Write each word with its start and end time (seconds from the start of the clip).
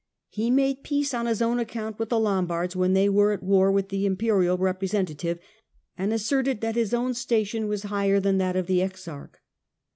He 0.29 0.49
made 0.49 0.81
peace 0.81 1.13
on 1.13 1.27
his 1.27 1.43
own 1.43 1.59
account 1.59 1.99
with 1.99 2.09
the 2.09 2.19
Lombards 2.19 2.75
when 2.75 2.93
they 2.93 3.07
were 3.07 3.33
at 3.33 3.43
war 3.43 3.71
with 3.71 3.89
the 3.89 4.07
Imperial 4.07 4.57
representative, 4.57 5.37
and 5.95 6.11
asserted 6.11 6.59
that 6.61 6.73
his 6.73 6.91
own 6.91 7.13
station 7.13 7.67
was 7.67 7.83
higher 7.83 8.19
than 8.19 8.39
that 8.39 8.55
of 8.55 8.65
the 8.65 8.81
exarch." 8.81 9.35